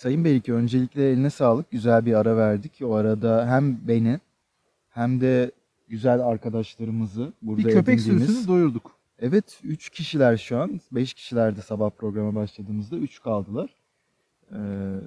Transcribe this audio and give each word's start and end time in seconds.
Sayın 0.00 0.24
Beylik 0.24 0.48
öncelikle 0.48 1.10
eline 1.10 1.30
sağlık. 1.30 1.70
Güzel 1.70 2.06
bir 2.06 2.14
ara 2.14 2.36
verdik. 2.36 2.72
O 2.84 2.94
arada 2.94 3.46
hem 3.48 3.78
beni 3.88 4.20
hem 4.90 5.20
de 5.20 5.50
güzel 5.88 6.20
arkadaşlarımızı 6.20 7.32
burada 7.42 7.68
Bir 7.68 7.72
köpek 7.72 7.98
edindiğimiz- 7.98 8.26
sürüsünü 8.26 8.48
doyurduk. 8.48 8.90
Evet 9.18 9.60
3 9.64 9.90
kişiler 9.90 10.36
şu 10.36 10.58
an. 10.58 10.80
5 10.92 11.14
kişilerdi 11.14 11.62
sabah 11.62 11.90
programa 11.90 12.34
başladığımızda. 12.34 12.96
3 12.96 13.22
kaldılar. 13.22 13.70
Ee, 14.52 14.56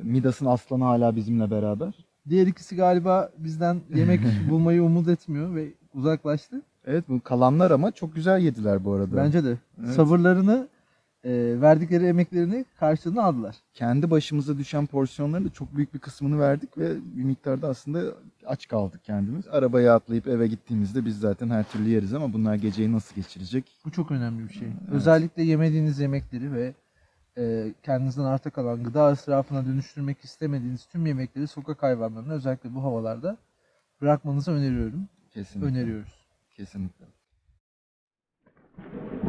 Midas'ın 0.04 0.46
aslanı 0.46 0.84
hala 0.84 1.16
bizimle 1.16 1.52
beraber. 1.52 1.94
Diğer 2.30 2.48
ikisi 2.48 2.76
galiba 2.76 3.30
bizden 3.38 3.82
yemek 3.96 4.20
bulmayı 4.50 4.84
umut 4.84 5.08
etmiyor 5.08 5.56
ve 5.56 5.68
uzaklaştı. 5.94 6.62
Evet 6.86 7.10
bu 7.10 7.22
kalanlar 7.22 7.72
ama 7.72 7.92
çok 7.92 8.16
güzel 8.16 8.40
yediler 8.40 8.86
bu 8.86 8.94
arada. 8.94 9.18
Bence 9.18 9.44
de. 9.44 9.58
Evet. 9.80 9.90
Sabırlarını, 9.90 10.68
e, 11.24 11.62
verdikleri 11.62 12.06
emeklerini 12.06 12.66
karşılığını 12.80 13.24
aldılar. 13.24 13.56
Kendi 13.74 14.12
başımıza 14.12 14.58
düşen 14.58 14.86
porsiyonların 14.86 15.46
da 15.46 15.50
çok 15.50 15.76
büyük 15.76 15.94
bir 15.94 16.00
kısmını 16.00 16.40
verdik 16.40 16.78
ve 16.78 16.96
bir 17.18 17.24
miktarda 17.24 17.68
aslında 17.68 18.02
aç 18.46 18.68
kaldık 18.68 19.04
kendimiz. 19.04 19.48
Arabaya 19.48 19.96
atlayıp 19.96 20.28
eve 20.28 20.48
gittiğimizde 20.48 21.06
biz 21.06 21.20
zaten 21.20 21.50
her 21.50 21.64
türlü 21.64 21.90
yeriz 21.90 22.14
ama 22.14 22.34
bunlar 22.34 22.56
geceyi 22.56 22.92
nasıl 22.92 23.16
geçirecek? 23.16 23.72
Bu 23.86 23.92
çok 23.92 24.12
önemli 24.12 24.50
bir 24.50 24.54
şey. 24.54 24.68
Evet. 24.68 24.94
Özellikle 24.94 25.44
yemediğiniz 25.44 26.00
yemekleri 26.00 26.54
ve 26.54 26.74
e, 27.38 27.74
kendinizden 27.84 28.24
arta 28.24 28.50
kalan 28.50 28.84
gıda 28.84 29.12
israfına 29.12 29.66
dönüştürmek 29.66 30.24
istemediğiniz 30.24 30.86
tüm 30.86 31.06
yemekleri 31.06 31.48
sokak 31.48 31.84
hayvanlarına 31.84 32.34
özellikle 32.34 32.76
bu 32.76 32.84
havalarda 32.84 33.38
bırakmanızı 34.02 34.52
öneriyorum. 34.52 35.08
Kesinlikle. 35.32 35.70
Öneriyoruz. 35.70 36.28
Kesinlikle. 36.56 37.06
Evet 38.78 39.23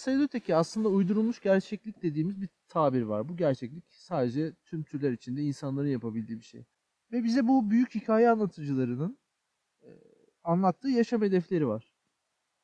Sayın 0.00 0.20
Öteki 0.20 0.56
aslında 0.56 0.88
uydurulmuş 0.88 1.40
gerçeklik 1.40 2.02
dediğimiz 2.02 2.42
bir 2.42 2.48
tabir 2.68 3.02
var. 3.02 3.28
Bu 3.28 3.36
gerçeklik 3.36 3.84
sadece 3.88 4.54
tüm 4.64 4.82
türler 4.82 5.12
içinde 5.12 5.42
insanların 5.42 5.88
yapabildiği 5.88 6.38
bir 6.38 6.44
şey. 6.44 6.64
Ve 7.12 7.24
bize 7.24 7.48
bu 7.48 7.70
büyük 7.70 7.94
hikaye 7.94 8.30
anlatıcılarının 8.30 9.18
anlattığı 10.44 10.88
yaşam 10.88 11.22
hedefleri 11.22 11.68
var. 11.68 11.92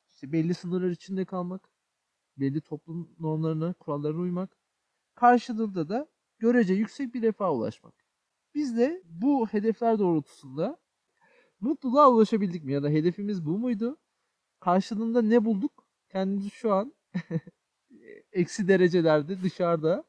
İşte 0.09 0.31
belli 0.31 0.53
sınırlar 0.53 0.89
içinde 0.89 1.25
kalmak, 1.25 1.69
belli 2.37 2.61
toplum 2.61 3.15
normlarına, 3.19 3.73
kurallarına 3.73 4.21
uymak, 4.21 4.57
karşılığında 5.15 5.89
da 5.89 6.07
görece 6.39 6.73
yüksek 6.73 7.13
bir 7.13 7.21
refaha 7.21 7.53
ulaşmak. 7.53 7.93
Biz 8.55 8.77
de 8.77 9.03
bu 9.05 9.47
hedefler 9.47 9.99
doğrultusunda 9.99 10.77
mutluluğa 11.59 12.11
ulaşabildik 12.11 12.63
mi? 12.63 12.73
Ya 12.73 12.83
da 12.83 12.89
hedefimiz 12.89 13.45
bu 13.45 13.57
muydu? 13.57 13.97
Karşılığında 14.59 15.21
ne 15.21 15.45
bulduk? 15.45 15.87
Kendimizi 16.09 16.49
şu 16.49 16.73
an 16.73 16.96
eksi 18.31 18.67
derecelerde 18.67 19.43
dışarıda 19.43 20.03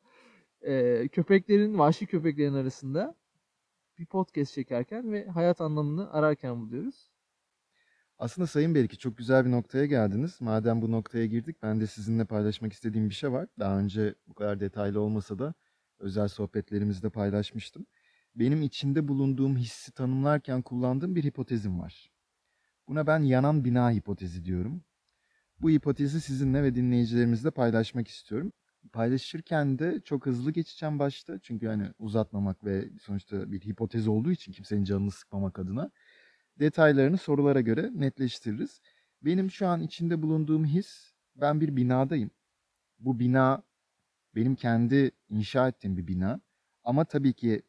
e, 0.62 1.08
köpeklerin, 1.08 1.78
vahşi 1.78 2.06
köpeklerin 2.06 2.54
arasında 2.54 3.14
bir 3.98 4.06
podcast 4.06 4.54
çekerken 4.54 5.12
ve 5.12 5.26
hayat 5.26 5.60
anlamını 5.60 6.12
ararken 6.12 6.60
buluyoruz. 6.60 7.10
Aslında 8.18 8.46
Sayın 8.46 8.74
Belki 8.74 8.98
çok 8.98 9.18
güzel 9.18 9.46
bir 9.46 9.50
noktaya 9.50 9.86
geldiniz. 9.86 10.40
Madem 10.40 10.82
bu 10.82 10.92
noktaya 10.92 11.26
girdik 11.26 11.56
ben 11.62 11.80
de 11.80 11.86
sizinle 11.86 12.24
paylaşmak 12.24 12.72
istediğim 12.72 13.08
bir 13.08 13.14
şey 13.14 13.32
var. 13.32 13.48
Daha 13.58 13.78
önce 13.78 14.14
bu 14.26 14.34
kadar 14.34 14.60
detaylı 14.60 15.00
olmasa 15.00 15.38
da 15.38 15.54
özel 15.98 16.28
sohbetlerimizde 16.28 17.10
paylaşmıştım. 17.10 17.86
Benim 18.34 18.62
içinde 18.62 19.08
bulunduğum 19.08 19.56
hissi 19.56 19.92
tanımlarken 19.92 20.62
kullandığım 20.62 21.14
bir 21.16 21.24
hipotezim 21.24 21.80
var. 21.80 22.10
Buna 22.88 23.06
ben 23.06 23.22
yanan 23.22 23.64
bina 23.64 23.90
hipotezi 23.90 24.44
diyorum. 24.44 24.82
Bu 25.60 25.70
hipotezi 25.70 26.20
sizinle 26.20 26.62
ve 26.62 26.74
dinleyicilerimizle 26.74 27.50
paylaşmak 27.50 28.08
istiyorum. 28.08 28.52
Paylaşırken 28.92 29.78
de 29.78 30.00
çok 30.04 30.26
hızlı 30.26 30.52
geçeceğim 30.52 30.98
başta. 30.98 31.38
Çünkü 31.38 31.66
hani 31.66 31.88
uzatmamak 31.98 32.64
ve 32.64 32.90
sonuçta 33.00 33.52
bir 33.52 33.60
hipotez 33.60 34.08
olduğu 34.08 34.32
için 34.32 34.52
kimsenin 34.52 34.84
canını 34.84 35.10
sıkmamak 35.10 35.58
adına 35.58 35.90
detaylarını 36.58 37.18
sorulara 37.18 37.60
göre 37.60 37.90
netleştiririz. 37.94 38.80
Benim 39.22 39.50
şu 39.50 39.66
an 39.66 39.80
içinde 39.80 40.22
bulunduğum 40.22 40.64
his, 40.64 41.12
ben 41.36 41.60
bir 41.60 41.76
binadayım. 41.76 42.30
Bu 42.98 43.18
bina 43.18 43.62
benim 44.34 44.54
kendi 44.54 45.10
inşa 45.28 45.68
ettiğim 45.68 45.96
bir 45.96 46.06
bina. 46.06 46.40
Ama 46.84 47.04
tabii 47.04 47.32
ki 47.32 47.62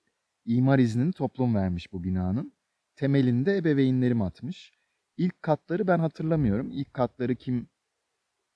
imar 0.45 0.79
iznini 0.79 1.13
toplum 1.13 1.55
vermiş 1.55 1.93
bu 1.93 2.03
binanın. 2.03 2.53
Temelinde 2.95 3.57
ebeveynlerim 3.57 4.21
atmış. 4.21 4.73
İlk 5.17 5.41
katları 5.41 5.87
ben 5.87 5.99
hatırlamıyorum. 5.99 6.71
İlk 6.71 6.93
katları 6.93 7.35
kim 7.35 7.69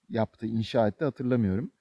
yaptı, 0.09 0.45
inşa 0.45 0.87
etti 0.87 1.05
hatırlamıyorum. 1.05 1.71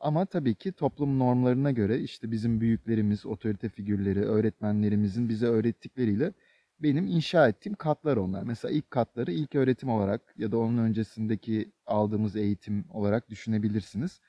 Ama 0.00 0.26
tabii 0.26 0.54
ki 0.54 0.72
toplum 0.72 1.18
normlarına 1.18 1.70
göre 1.70 1.98
işte 2.00 2.30
bizim 2.30 2.60
büyüklerimiz, 2.60 3.26
otorite 3.26 3.68
figürleri, 3.68 4.24
öğretmenlerimizin 4.24 5.28
bize 5.28 5.46
öğrettikleriyle 5.46 6.32
benim 6.80 7.06
inşa 7.06 7.48
ettiğim 7.48 7.74
katlar 7.74 8.16
onlar. 8.16 8.42
Mesela 8.42 8.72
ilk 8.72 8.90
katları 8.90 9.32
ilk 9.32 9.54
öğretim 9.54 9.88
olarak 9.88 10.34
ya 10.38 10.52
da 10.52 10.58
onun 10.58 10.78
öncesindeki 10.78 11.72
aldığımız 11.86 12.36
eğitim 12.36 12.84
olarak 12.90 13.30
düşünebilirsiniz. 13.30 14.20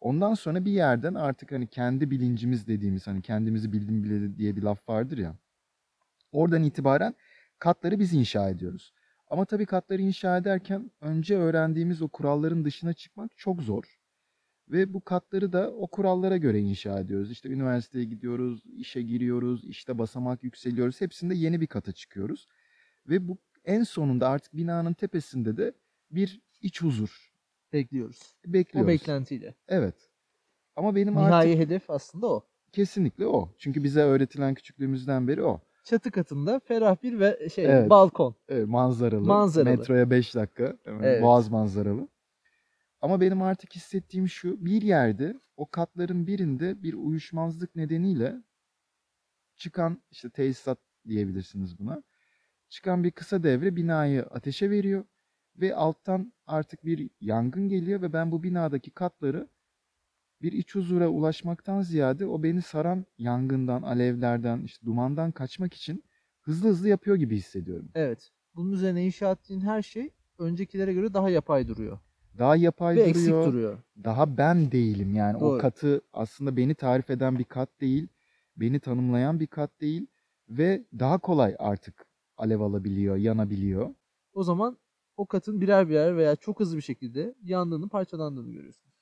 Ondan 0.00 0.34
sonra 0.34 0.64
bir 0.64 0.72
yerden 0.72 1.14
artık 1.14 1.52
hani 1.52 1.66
kendi 1.66 2.10
bilincimiz 2.10 2.66
dediğimiz 2.66 3.06
hani 3.06 3.22
kendimizi 3.22 3.72
bildim 3.72 4.04
bile 4.04 4.36
diye 4.38 4.56
bir 4.56 4.62
laf 4.62 4.88
vardır 4.88 5.18
ya. 5.18 5.36
Oradan 6.32 6.62
itibaren 6.62 7.14
katları 7.58 7.98
biz 7.98 8.12
inşa 8.14 8.50
ediyoruz. 8.50 8.92
Ama 9.34 9.44
tabii 9.44 9.66
katları 9.66 10.02
inşa 10.02 10.36
ederken 10.36 10.90
önce 11.00 11.36
öğrendiğimiz 11.36 12.02
o 12.02 12.08
kuralların 12.08 12.64
dışına 12.64 12.92
çıkmak 12.92 13.36
çok 13.36 13.62
zor. 13.62 13.98
Ve 14.68 14.94
bu 14.94 15.00
katları 15.00 15.52
da 15.52 15.70
o 15.70 15.86
kurallara 15.86 16.36
göre 16.36 16.60
inşa 16.60 17.00
ediyoruz. 17.00 17.30
İşte 17.30 17.48
üniversiteye 17.48 18.04
gidiyoruz, 18.04 18.62
işe 18.76 19.02
giriyoruz, 19.02 19.64
işte 19.64 19.98
basamak 19.98 20.44
yükseliyoruz. 20.44 21.00
Hepsinde 21.00 21.34
yeni 21.34 21.60
bir 21.60 21.66
kata 21.66 21.92
çıkıyoruz. 21.92 22.48
Ve 23.08 23.28
bu 23.28 23.38
en 23.64 23.82
sonunda 23.82 24.28
artık 24.28 24.56
binanın 24.56 24.92
tepesinde 24.92 25.56
de 25.56 25.72
bir 26.10 26.40
iç 26.60 26.82
huzur 26.82 27.32
Bekliyoruz. 27.72 28.34
bekliyoruz. 28.46 28.88
O 28.88 28.88
beklentiyle. 28.88 29.54
Evet. 29.68 30.10
Ama 30.76 30.94
benim 30.94 31.16
artık 31.16 31.28
Nihai 31.28 31.58
hedef 31.58 31.90
aslında 31.90 32.26
o. 32.26 32.46
kesinlikle 32.72 33.26
o. 33.26 33.54
Çünkü 33.58 33.84
bize 33.84 34.00
öğretilen 34.00 34.54
küçüklüğümüzden 34.54 35.28
beri 35.28 35.42
o. 35.42 35.60
Çatı 35.84 36.10
katında 36.10 36.60
ferah 36.60 37.02
bir 37.02 37.20
ve 37.20 37.48
şey 37.48 37.64
Evet. 37.64 37.90
balkon. 37.90 38.34
Evet, 38.48 38.68
manzaralı. 38.68 39.26
Manzaralı. 39.26 39.76
Metroya 39.76 40.10
5 40.10 40.34
dakika. 40.34 40.78
Evet. 40.84 41.22
Boğaz 41.22 41.48
manzaralı. 41.48 42.08
Ama 43.00 43.20
benim 43.20 43.42
artık 43.42 43.74
hissettiğim 43.76 44.28
şu. 44.28 44.64
Bir 44.64 44.82
yerde 44.82 45.40
o 45.56 45.70
katların 45.70 46.26
birinde 46.26 46.82
bir 46.82 46.94
uyuşmazlık 46.94 47.76
nedeniyle 47.76 48.34
çıkan 49.56 50.02
işte 50.10 50.30
tesisat 50.30 50.78
diyebilirsiniz 51.08 51.78
buna. 51.78 52.02
Çıkan 52.68 53.04
bir 53.04 53.10
kısa 53.10 53.42
devre 53.42 53.76
binayı 53.76 54.22
ateşe 54.22 54.70
veriyor 54.70 55.04
ve 55.56 55.74
alttan 55.74 56.32
artık 56.46 56.84
bir 56.84 57.10
yangın 57.20 57.68
geliyor 57.68 58.02
ve 58.02 58.12
ben 58.12 58.32
bu 58.32 58.42
binadaki 58.42 58.90
katları 58.90 59.48
bir 60.44 60.52
iç 60.52 60.74
huzura 60.74 61.08
ulaşmaktan 61.08 61.82
ziyade 61.82 62.26
o 62.26 62.42
beni 62.42 62.62
saran 62.62 63.06
yangından, 63.18 63.82
alevlerden, 63.82 64.62
işte 64.62 64.86
dumandan 64.86 65.32
kaçmak 65.32 65.74
için 65.74 66.04
hızlı 66.40 66.68
hızlı 66.68 66.88
yapıyor 66.88 67.16
gibi 67.16 67.36
hissediyorum. 67.36 67.88
Evet. 67.94 68.30
Bunun 68.54 68.72
üzerine 68.72 69.06
inşa 69.06 69.32
ettiğin 69.32 69.60
her 69.60 69.82
şey 69.82 70.10
öncekilere 70.38 70.92
göre 70.92 71.14
daha 71.14 71.30
yapay 71.30 71.68
duruyor. 71.68 71.98
Daha 72.38 72.56
yapay 72.56 72.96
ve 72.96 73.00
duruyor. 73.00 73.10
eksik 73.10 73.32
duruyor. 73.32 73.78
Daha 74.04 74.36
ben 74.36 74.72
değilim 74.72 75.14
yani 75.14 75.36
o 75.36 75.40
Doğru. 75.40 75.58
katı 75.60 76.00
aslında 76.12 76.56
beni 76.56 76.74
tarif 76.74 77.10
eden 77.10 77.38
bir 77.38 77.44
kat 77.44 77.80
değil, 77.80 78.08
beni 78.56 78.80
tanımlayan 78.80 79.40
bir 79.40 79.46
kat 79.46 79.80
değil 79.80 80.06
ve 80.48 80.84
daha 80.98 81.18
kolay 81.18 81.56
artık 81.58 82.06
alev 82.36 82.60
alabiliyor, 82.60 83.16
yanabiliyor. 83.16 83.94
O 84.32 84.42
zaman 84.42 84.78
o 85.16 85.26
katın 85.26 85.60
birer 85.60 85.88
birer 85.88 86.16
veya 86.16 86.36
çok 86.36 86.60
hızlı 86.60 86.76
bir 86.76 86.82
şekilde 86.82 87.34
yandığını, 87.42 87.88
parçalandığını 87.88 88.50
görüyorsunuz. 88.50 88.93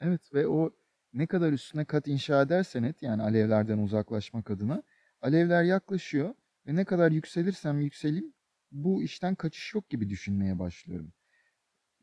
Evet 0.00 0.34
ve 0.34 0.48
o 0.48 0.70
ne 1.12 1.26
kadar 1.26 1.52
üstüne 1.52 1.84
kat 1.84 2.08
inşa 2.08 2.42
edersen 2.42 2.82
et 2.82 3.02
yani 3.02 3.22
alevlerden 3.22 3.78
uzaklaşmak 3.78 4.50
adına 4.50 4.82
alevler 5.20 5.62
yaklaşıyor 5.62 6.34
ve 6.66 6.74
ne 6.74 6.84
kadar 6.84 7.10
yükselirsem 7.10 7.80
yükseleyim 7.80 8.34
bu 8.72 9.02
işten 9.02 9.34
kaçış 9.34 9.74
yok 9.74 9.90
gibi 9.90 10.10
düşünmeye 10.10 10.58
başlıyorum. 10.58 11.12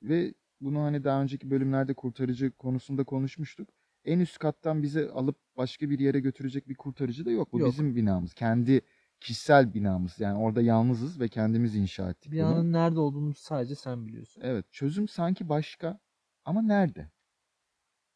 Ve 0.02 0.34
bunu 0.62 0.82
hani 0.82 1.04
daha 1.04 1.22
önceki 1.22 1.52
bölümlerde 1.52 1.94
kurtarıcı 1.94 2.52
konusunda 2.52 3.04
konuşmuştuk. 3.04 3.70
En 4.06 4.20
üst 4.20 4.38
kattan 4.38 4.84
bizi 4.84 5.10
alıp 5.10 5.38
başka 5.58 5.90
bir 5.90 6.00
yere 6.00 6.20
götürecek 6.20 6.70
bir 6.70 6.76
kurtarıcı 6.76 7.26
da 7.26 7.32
yok. 7.32 7.54
Bu 7.54 7.60
Yok. 7.60 7.70
bizim 7.70 7.96
binamız. 7.96 8.34
Kendi 8.34 8.82
kişisel 9.20 9.74
binamız. 9.74 10.20
Yani 10.20 10.38
orada 10.38 10.62
yalnızız 10.62 11.20
ve 11.20 11.28
kendimiz 11.28 11.76
inşa 11.76 12.10
ettik 12.10 12.32
bunu. 12.32 12.40
Binanın 12.40 12.74
nerede 12.74 13.00
olduğunu 13.00 13.34
sadece 13.34 13.76
sen 13.76 14.08
biliyorsun. 14.08 14.42
Evet, 14.46 14.66
çözüm 14.72 15.08
sanki 15.08 15.50
başka 15.50 16.00
ama 16.46 16.62
nerede? 16.62 17.10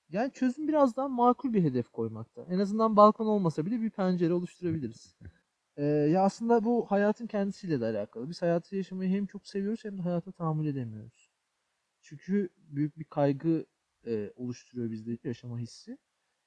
Yani 0.10 0.32
çözüm 0.32 0.68
biraz 0.68 0.98
daha 0.98 1.08
makul 1.08 1.54
bir 1.54 1.64
hedef 1.64 1.90
koymakta. 1.90 2.46
En 2.50 2.60
azından 2.60 2.96
balkon 2.96 3.26
olmasa 3.26 3.66
bile 3.66 3.82
bir 3.82 3.90
pencere 3.90 4.34
oluşturabiliriz. 4.34 5.16
Ee, 5.78 5.84
ya 5.86 6.24
aslında 6.24 6.64
bu 6.64 6.86
hayatın 6.92 7.28
kendisiyle 7.28 7.82
de 7.82 7.86
alakalı. 7.86 8.30
Biz 8.30 8.42
hayatı 8.42 8.76
yaşamayı 8.76 9.10
hem 9.10 9.26
çok 9.26 9.48
seviyoruz 9.48 9.86
hem 9.86 9.98
de 9.98 10.02
hayata 10.02 10.32
tahammül 10.32 10.68
edemiyoruz. 10.68 11.32
Çünkü 12.02 12.50
büyük 12.58 13.00
bir 13.00 13.04
kaygı 13.04 13.66
e, 14.06 14.32
oluşturuyor 14.36 14.92
bizde 14.92 15.18
yaşama 15.24 15.60
hissi. 15.60 15.98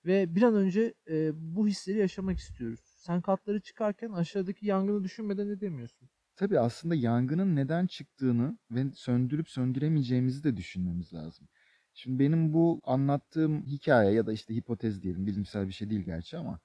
Ve 0.07 0.35
bir 0.35 0.43
an 0.43 0.55
önce 0.55 0.95
e, 1.11 1.31
bu 1.35 1.69
hisleri 1.69 1.99
yaşamak 1.99 2.39
istiyoruz. 2.39 2.81
Sen 2.85 3.21
katları 3.21 3.61
çıkarken 3.61 4.11
aşağıdaki 4.11 4.67
yangını 4.67 5.05
düşünmeden 5.05 5.49
edemiyorsun. 5.49 6.09
Tabii 6.37 6.61
aslında 6.61 6.95
yangının 6.95 7.57
neden 7.57 7.87
çıktığını 7.87 8.59
ve 8.71 8.85
söndürüp 8.95 9.49
söndüremeyeceğimizi 9.49 10.45
de 10.45 10.57
düşünmemiz 10.57 11.15
lazım. 11.15 11.49
Şimdi 11.95 12.19
benim 12.19 12.53
bu 12.53 12.81
anlattığım 12.85 13.67
hikaye 13.67 14.13
ya 14.13 14.27
da 14.27 14.33
işte 14.33 14.55
hipotez 14.55 15.03
diyelim, 15.03 15.27
bilimsel 15.27 15.67
bir 15.69 15.73
şey 15.73 15.91
değil 15.91 16.03
gerçi 16.03 16.37
ama 16.37 16.61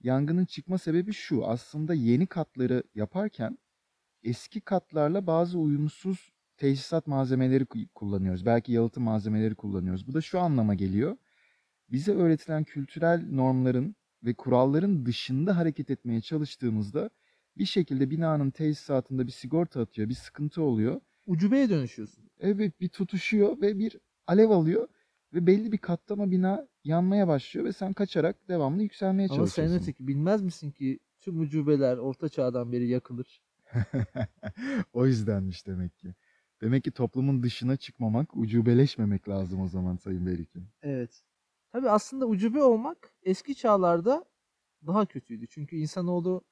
yangının 0.00 0.44
çıkma 0.44 0.78
sebebi 0.78 1.12
şu. 1.12 1.46
Aslında 1.46 1.94
yeni 1.94 2.26
katları 2.26 2.82
yaparken 2.94 3.58
eski 4.22 4.60
katlarla 4.60 5.26
bazı 5.26 5.58
uyumsuz 5.58 6.32
tesisat 6.56 7.06
malzemeleri 7.06 7.64
ku- 7.64 7.88
kullanıyoruz. 7.94 8.46
Belki 8.46 8.72
yalıtım 8.72 9.02
malzemeleri 9.02 9.54
kullanıyoruz. 9.54 10.06
Bu 10.06 10.14
da 10.14 10.20
şu 10.20 10.40
anlama 10.40 10.74
geliyor. 10.74 11.16
Bize 11.88 12.12
öğretilen 12.12 12.64
kültürel 12.64 13.26
normların 13.30 13.96
ve 14.24 14.34
kuralların 14.34 15.06
dışında 15.06 15.56
hareket 15.56 15.90
etmeye 15.90 16.20
çalıştığımızda 16.20 17.10
bir 17.58 17.64
şekilde 17.64 18.10
binanın 18.10 18.50
tesisatında 18.50 19.26
bir 19.26 19.32
sigorta 19.32 19.80
atıyor, 19.80 20.08
bir 20.08 20.14
sıkıntı 20.14 20.62
oluyor. 20.62 21.00
Ucubeye 21.26 21.70
dönüşüyorsun. 21.70 22.30
Evet 22.40 22.80
bir 22.80 22.88
tutuşuyor 22.88 23.60
ve 23.60 23.78
bir 23.78 23.96
alev 24.30 24.50
alıyor 24.50 24.88
ve 25.34 25.46
belli 25.46 25.72
bir 25.72 25.78
katta 25.78 26.14
ama 26.14 26.30
bina 26.30 26.68
yanmaya 26.84 27.28
başlıyor 27.28 27.66
ve 27.66 27.72
sen 27.72 27.92
kaçarak 27.92 28.48
devamlı 28.48 28.82
yükselmeye 28.82 29.28
Ama 29.28 29.36
çalışıyorsun. 29.36 29.74
sen 29.74 29.82
öteki 29.82 30.08
bilmez 30.08 30.42
misin 30.42 30.70
ki 30.70 30.98
tüm 31.20 31.40
ucubeler 31.40 31.96
orta 31.96 32.28
çağdan 32.28 32.72
beri 32.72 32.88
yakılır. 32.88 33.42
o 34.92 35.06
yüzdenmiş 35.06 35.66
demek 35.66 35.98
ki. 35.98 36.14
Demek 36.60 36.84
ki 36.84 36.90
toplumun 36.90 37.42
dışına 37.42 37.76
çıkmamak, 37.76 38.36
ucubeleşmemek 38.36 39.28
lazım 39.28 39.60
o 39.60 39.68
zaman 39.68 39.96
Sayın 39.96 40.26
Berikin. 40.26 40.68
Evet. 40.82 41.22
Tabii 41.72 41.90
aslında 41.90 42.26
ucube 42.26 42.62
olmak 42.62 43.14
eski 43.22 43.54
çağlarda 43.54 44.24
daha 44.86 45.06
kötüydü. 45.06 45.46
Çünkü 45.46 45.76
insanoğlu 45.76 46.44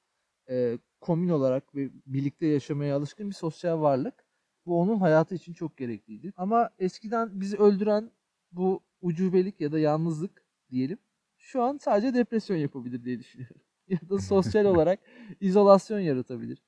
e, 0.49 0.77
komün 1.01 1.29
olarak 1.29 1.75
ve 1.75 1.89
birlikte 2.05 2.47
yaşamaya 2.47 2.95
alışkın 2.97 3.29
bir 3.29 3.35
sosyal 3.35 3.81
varlık. 3.81 4.28
Bu 4.69 4.81
onun 4.81 4.99
hayatı 4.99 5.35
için 5.35 5.53
çok 5.53 5.77
gerekliydi. 5.77 6.33
Ama 6.37 6.69
eskiden 6.79 7.41
bizi 7.41 7.57
öldüren 7.57 8.11
bu 8.51 8.83
ucubelik 9.01 9.61
ya 9.61 9.71
da 9.71 9.79
yalnızlık 9.79 10.45
diyelim 10.71 10.97
şu 11.37 11.61
an 11.63 11.77
sadece 11.77 12.13
depresyon 12.13 12.57
yapabilir 12.57 13.03
diye 13.03 13.19
düşünüyorum. 13.19 13.61
ya 13.87 13.99
da 14.09 14.19
sosyal 14.19 14.65
olarak 14.73 14.99
izolasyon 15.41 15.99
yaratabilir. 15.99 16.63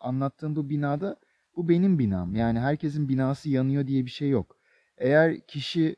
Anlattığım 0.00 0.56
bu 0.56 0.70
binada 0.70 1.16
bu 1.56 1.68
benim 1.68 1.98
binam. 1.98 2.34
Yani 2.34 2.60
herkesin 2.60 3.08
binası 3.08 3.48
yanıyor 3.48 3.86
diye 3.86 4.04
bir 4.04 4.10
şey 4.10 4.28
yok. 4.28 4.58
Eğer 4.98 5.40
kişi 5.40 5.96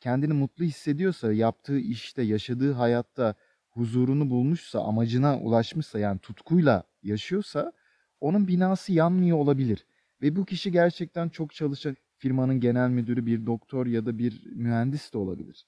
kendini 0.00 0.32
mutlu 0.32 0.64
hissediyorsa, 0.64 1.32
yaptığı 1.32 1.78
işte, 1.78 2.22
yaşadığı 2.22 2.72
hayatta 2.72 3.34
huzurunu 3.70 4.30
bulmuşsa, 4.30 4.80
amacına 4.80 5.38
ulaşmışsa 5.40 5.98
yani 5.98 6.18
tutkuyla 6.18 6.82
yaşıyorsa 7.02 7.72
onun 8.20 8.48
binası 8.48 8.92
yanmıyor 8.92 9.38
olabilir. 9.38 9.86
Ve 10.22 10.36
bu 10.36 10.44
kişi 10.44 10.72
gerçekten 10.72 11.28
çok 11.28 11.54
çalışan 11.54 11.96
firmanın 12.16 12.60
genel 12.60 12.90
müdürü, 12.90 13.26
bir 13.26 13.46
doktor 13.46 13.86
ya 13.86 14.06
da 14.06 14.18
bir 14.18 14.46
mühendis 14.46 15.12
de 15.12 15.18
olabilir. 15.18 15.66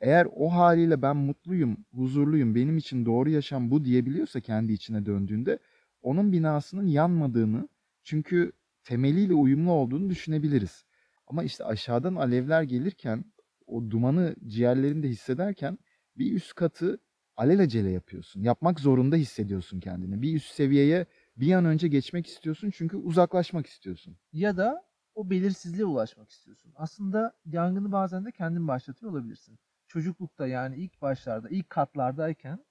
Eğer 0.00 0.26
o 0.36 0.52
haliyle 0.54 1.02
ben 1.02 1.16
mutluyum, 1.16 1.76
huzurluyum, 1.94 2.54
benim 2.54 2.76
için 2.76 3.06
doğru 3.06 3.30
yaşam 3.30 3.70
bu 3.70 3.84
diyebiliyorsa 3.84 4.40
kendi 4.40 4.72
içine 4.72 5.06
döndüğünde 5.06 5.58
onun 6.02 6.32
binasının 6.32 6.86
yanmadığını 6.86 7.68
çünkü 8.04 8.52
temeliyle 8.84 9.34
uyumlu 9.34 9.72
olduğunu 9.72 10.10
düşünebiliriz. 10.10 10.84
Ama 11.26 11.44
işte 11.44 11.64
aşağıdan 11.64 12.14
alevler 12.14 12.62
gelirken 12.62 13.24
o 13.66 13.90
dumanı 13.90 14.36
ciğerlerinde 14.46 15.08
hissederken 15.08 15.78
bir 16.18 16.32
üst 16.32 16.54
katı 16.54 16.98
alelacele 17.36 17.90
yapıyorsun. 17.90 18.42
Yapmak 18.42 18.80
zorunda 18.80 19.16
hissediyorsun 19.16 19.80
kendini. 19.80 20.22
Bir 20.22 20.34
üst 20.36 20.54
seviyeye 20.54 21.06
bir 21.36 21.52
an 21.52 21.64
önce 21.64 21.88
geçmek 21.88 22.26
istiyorsun 22.26 22.70
çünkü 22.70 22.96
uzaklaşmak 22.96 23.66
istiyorsun. 23.66 24.16
ya 24.32 24.56
da 24.56 24.84
o 25.14 25.30
belirsizliğe 25.30 25.84
ulaşmak 25.84 26.30
istiyorsun. 26.30 26.72
Aslında 26.76 27.32
yangını 27.46 27.92
bazen 27.92 28.24
de 28.24 28.32
kendin 28.32 28.68
başlatıyor 28.68 29.12
olabilirsin. 29.12 29.58
Çocuklukta 29.88 30.46
yani 30.46 30.76
ilk 30.76 31.02
başlarda, 31.02 31.48
ilk 31.48 31.70
katlardayken 31.70 32.64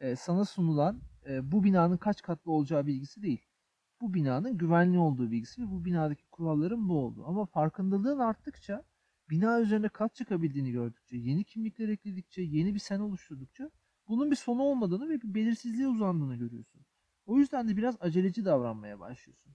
e, 0.00 0.16
sana 0.16 0.44
sunulan 0.44 1.02
e, 1.28 1.52
bu 1.52 1.64
binanın 1.64 1.96
kaç 1.96 2.22
katlı 2.22 2.52
olacağı 2.52 2.86
bilgisi 2.86 3.22
değil. 3.22 3.46
Bu 4.00 4.14
binanın 4.14 4.58
güvenli 4.58 4.98
olduğu 4.98 5.30
bilgisi 5.30 5.62
ve 5.62 5.70
bu 5.70 5.84
binadaki 5.84 6.26
kuralların 6.26 6.88
bu 6.88 6.98
olduğu. 6.98 7.26
Ama 7.26 7.46
farkındalığın 7.46 8.18
arttıkça, 8.18 8.84
bina 9.30 9.60
üzerine 9.60 9.88
kat 9.88 10.14
çıkabildiğini 10.14 10.72
gördükçe, 10.72 11.16
yeni 11.16 11.44
kimlikler 11.44 11.88
ekledikçe, 11.88 12.42
yeni 12.42 12.74
bir 12.74 12.78
sen 12.78 13.00
oluşturdukça 13.00 13.70
bunun 14.08 14.30
bir 14.30 14.36
sonu 14.36 14.62
olmadığını 14.62 15.08
ve 15.08 15.22
bir 15.22 15.34
belirsizliğe 15.34 15.88
uzandığını 15.88 16.36
görüyorsun. 16.36 16.79
O 17.30 17.38
yüzden 17.38 17.68
de 17.68 17.76
biraz 17.76 17.96
aceleci 18.00 18.44
davranmaya 18.44 19.00
başlıyorsun 19.00 19.54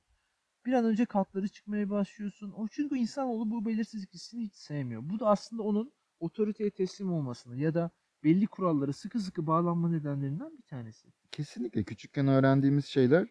bir 0.66 0.74
an 0.74 0.86
önce 0.86 1.06
katları 1.06 1.48
çıkmaya 1.48 1.90
başlıyorsun. 1.90 2.52
O 2.52 2.68
çünkü 2.68 2.98
insanoğlu 2.98 3.52
bu 3.52 3.66
belirsizlik 3.66 4.14
hissini 4.14 4.44
hiç 4.44 4.54
sevmiyor. 4.54 5.02
Bu 5.10 5.20
da 5.20 5.28
aslında 5.28 5.64
onun 5.64 5.92
otoriteye 6.20 6.72
teslim 6.72 7.14
olmasını 7.14 7.58
ya 7.58 7.74
da 7.74 7.92
belli 8.24 8.48
kurallara 8.48 8.94
sıkı 8.94 9.20
sıkı 9.20 9.48
bağlanma 9.48 9.90
nedenlerinden 9.90 10.58
bir 10.58 10.64
tanesi. 10.64 11.08
Kesinlikle 11.32 11.84
küçükken 11.84 12.28
öğrendiğimiz 12.28 12.86
şeyler, 12.86 13.28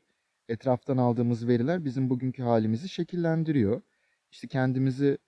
etraftan 0.49 0.97
aldığımız 0.97 1.49
veriler 1.49 1.85
bizim 1.85 2.11
bugünkü 2.11 2.43
halimizi 2.43 2.88
şekillendiriyor. 2.88 3.82
İşte 4.31 4.49
kendimizi 4.49 5.19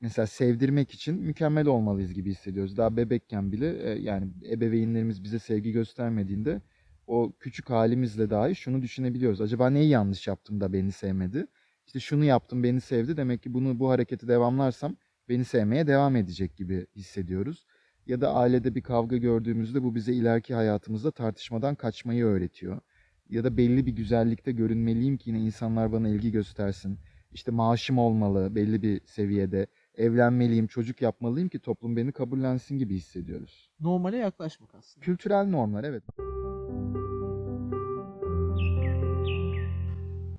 mesela 0.00 0.26
sevdirmek 0.26 0.94
için 0.94 1.14
mükemmel 1.14 1.66
olmalıyız 1.66 2.14
gibi 2.14 2.30
hissediyoruz. 2.30 2.76
Daha 2.76 2.96
bebekken 2.96 3.52
bile 3.52 3.82
e, 3.82 4.00
yani 4.00 4.32
ebeveynlerimiz 4.50 5.24
bize 5.24 5.38
sevgi 5.38 5.72
göstermediğinde 5.72 6.62
o 7.06 7.32
küçük 7.40 7.70
halimizle 7.70 8.30
dahi 8.30 8.54
şunu 8.54 8.82
düşünebiliyoruz. 8.82 9.40
Acaba 9.40 9.70
neyi 9.70 9.88
yanlış 9.88 10.26
yaptım 10.26 10.60
da 10.60 10.72
beni 10.72 10.92
sevmedi? 10.92 11.46
İşte 11.86 12.00
şunu 12.00 12.24
yaptım 12.24 12.62
beni 12.62 12.80
sevdi. 12.80 13.16
Demek 13.16 13.42
ki 13.42 13.54
bunu 13.54 13.78
bu 13.78 13.90
hareketi 13.90 14.28
devamlarsam 14.28 14.96
beni 15.28 15.44
sevmeye 15.44 15.86
devam 15.86 16.16
edecek 16.16 16.56
gibi 16.56 16.86
hissediyoruz. 16.96 17.66
Ya 18.06 18.20
da 18.20 18.34
ailede 18.34 18.74
bir 18.74 18.82
kavga 18.82 19.16
gördüğümüzde 19.16 19.82
bu 19.82 19.94
bize 19.94 20.12
ileriki 20.12 20.54
hayatımızda 20.54 21.10
tartışmadan 21.10 21.74
kaçmayı 21.74 22.24
öğretiyor. 22.24 22.80
Ya 23.28 23.44
da 23.44 23.56
belli 23.56 23.86
bir 23.86 23.92
güzellikte 23.92 24.52
görünmeliyim 24.52 25.16
ki 25.16 25.30
yine 25.30 25.40
insanlar 25.40 25.92
bana 25.92 26.08
ilgi 26.08 26.30
göstersin. 26.30 26.98
İşte 27.32 27.50
maaşım 27.50 27.98
olmalı 27.98 28.54
belli 28.54 28.82
bir 28.82 29.00
seviyede. 29.06 29.66
Evlenmeliyim, 29.94 30.66
çocuk 30.66 31.02
yapmalıyım 31.02 31.48
ki 31.48 31.58
toplum 31.58 31.96
beni 31.96 32.12
kabullensin 32.12 32.78
gibi 32.78 32.94
hissediyoruz. 32.94 33.70
Normale 33.80 34.16
yaklaşmak 34.16 34.74
aslında. 34.74 35.04
Kültürel 35.04 35.46
normlar 35.46 35.84
evet. 35.84 36.04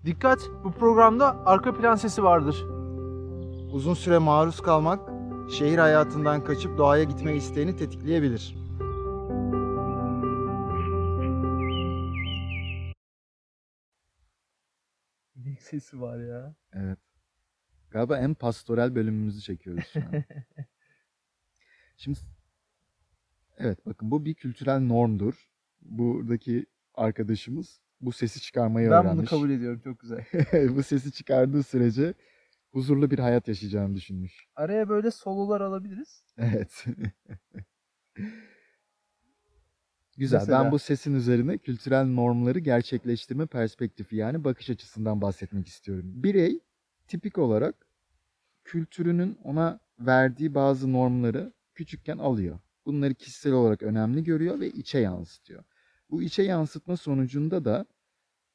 Dikkat! 0.06 0.40
Bu 0.64 0.72
programda 0.72 1.46
arka 1.46 1.78
plan 1.78 1.96
sesi 1.96 2.24
vardır. 2.24 2.66
Uzun 3.74 3.94
süre 3.94 4.18
maruz 4.18 4.62
kalmak 4.62 5.10
şehir 5.52 5.78
hayatından 5.78 6.44
kaçıp 6.44 6.78
doğaya 6.78 7.04
gitme 7.04 7.36
isteğini 7.36 7.76
tetikleyebilir. 7.76 8.56
İnek 15.36 15.62
sesi 15.62 16.02
var 16.02 16.20
ya. 16.20 16.56
Evet. 16.74 17.00
Galiba 17.90 18.18
en 18.18 18.34
pastoral 18.34 18.96
bölümümüzü 18.96 19.42
çekiyoruz 19.42 19.86
şu 19.94 20.00
an. 20.00 20.24
Şimdi 21.98 22.20
evet 23.58 23.86
bakın 23.86 24.12
bu 24.12 24.26
bir 24.26 24.34
kültürel 24.34 24.80
normdur. 24.80 25.50
Buradaki 25.82 26.66
arkadaşımız 26.94 27.80
bu 28.02 28.12
sesi 28.12 28.42
çıkarmayı 28.42 28.92
ben 28.92 29.04
bunu 29.04 29.12
öğrenmiş. 29.12 29.30
kabul 29.30 29.50
ediyorum. 29.50 29.82
Çok 29.84 30.00
güzel. 30.00 30.26
bu 30.76 30.84
sesi 30.84 31.12
çıkardığı 31.12 31.64
sürece 31.64 32.14
huzurlu 32.72 33.12
bir 33.12 33.20
hayat 33.20 33.48
yaşayacağını 33.48 33.96
düşünmüş. 33.96 34.46
Araya 34.56 34.90
böyle 34.90 35.12
sololar 35.12 35.62
alabiliriz. 35.62 36.24
Evet. 36.38 36.86
Güzel. 40.18 40.40
Mesela- 40.40 40.64
Ben 40.66 40.72
bu 40.72 40.80
sesin 40.80 41.14
üzerine 41.16 41.58
kültürel 41.58 42.06
normları 42.06 42.60
gerçekleştirme 42.60 43.46
perspektifi 43.46 44.16
yani 44.16 44.44
bakış 44.44 44.70
açısından 44.70 45.22
bahsetmek 45.22 45.68
istiyorum. 45.68 46.06
Birey 46.24 46.60
tipik 47.08 47.38
olarak 47.38 47.88
kültürünün 48.64 49.38
ona 49.44 49.80
verdiği 50.00 50.56
bazı 50.56 50.94
normları 50.94 51.54
küçükken 51.74 52.18
alıyor. 52.18 52.60
Bunları 52.86 53.14
kişisel 53.14 53.54
olarak 53.54 53.84
önemli 53.84 54.24
görüyor 54.24 54.60
ve 54.60 54.68
içe 54.70 55.00
yansıtıyor. 55.00 55.64
Bu 56.10 56.24
içe 56.24 56.44
yansıtma 56.44 56.98
sonucunda 56.98 57.66
da 57.66 57.86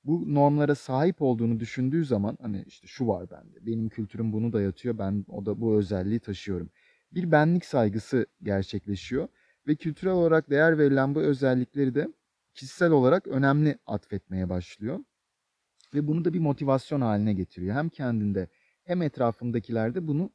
bu 0.04 0.34
normlara 0.34 0.74
sahip 0.74 1.22
olduğunu 1.22 1.60
düşündüğü 1.60 2.04
zaman 2.04 2.38
hani 2.40 2.64
işte 2.66 2.86
şu 2.86 3.06
var 3.06 3.30
bende. 3.30 3.66
Benim 3.66 3.88
kültürüm 3.88 4.32
bunu 4.32 4.52
dayatıyor. 4.52 4.98
Ben 4.98 5.24
o 5.28 5.46
da 5.46 5.60
bu 5.60 5.76
özelliği 5.76 6.20
taşıyorum. 6.20 6.70
Bir 7.12 7.32
benlik 7.32 7.64
saygısı 7.64 8.26
gerçekleşiyor 8.42 9.28
ve 9.66 9.76
kültürel 9.76 10.12
olarak 10.12 10.50
değer 10.50 10.78
verilen 10.78 11.14
bu 11.14 11.20
özellikleri 11.20 11.94
de 11.94 12.08
kişisel 12.54 12.90
olarak 12.90 13.26
önemli 13.26 13.78
atfetmeye 13.86 14.48
başlıyor. 14.48 15.00
Ve 15.94 16.06
bunu 16.06 16.24
da 16.24 16.32
bir 16.32 16.38
motivasyon 16.38 17.00
haline 17.00 17.32
getiriyor. 17.34 17.76
Hem 17.76 17.88
kendinde 17.88 18.48
hem 18.84 19.02
etrafındakilerde 19.02 20.06
bunu 20.06 20.30